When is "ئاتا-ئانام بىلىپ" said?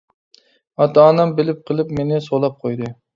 0.85-1.59